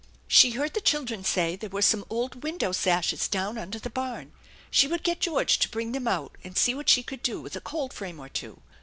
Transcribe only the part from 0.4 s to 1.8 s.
heard the children say there